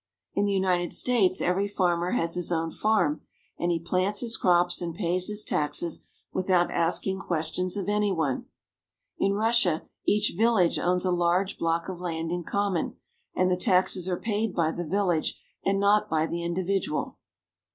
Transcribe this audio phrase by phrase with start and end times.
[0.33, 3.21] In the United States every farmer has his own farm,
[3.59, 3.85] and THE RUSSIAN PEASANTS.
[3.85, 8.45] 329 he plants his crops and pays his taxes without asking questions of any one.
[9.19, 12.95] In Russia each village owns a large block of land in common,
[13.35, 17.19] and the taxes are paid by the village and not by the individual.